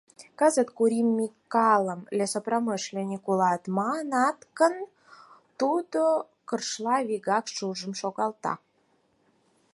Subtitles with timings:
[0.39, 4.75] Кызыт Кури Микалым лесопромышленник улат манат гын,
[5.59, 6.03] тудо
[6.47, 8.53] кыршла вигак шужым шогалта: